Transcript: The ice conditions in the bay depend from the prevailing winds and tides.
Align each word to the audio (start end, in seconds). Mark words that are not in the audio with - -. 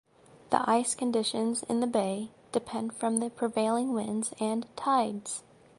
The 0.49 0.67
ice 0.67 0.95
conditions 0.95 1.61
in 1.69 1.79
the 1.79 1.85
bay 1.85 2.29
depend 2.51 2.95
from 2.95 3.17
the 3.19 3.29
prevailing 3.29 3.93
winds 3.93 4.33
and 4.39 4.65
tides. 4.75 5.43